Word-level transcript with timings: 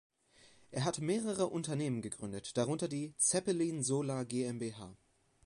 Er 0.71 0.83
hat 0.83 0.97
mehrere 0.99 1.45
Unternehmen 1.45 2.01
gegründet, 2.01 2.57
darunter 2.57 2.87
die 2.87 3.13
"Zeppelin 3.17 3.83
Solar 3.83 4.25
GmbH". 4.25 4.97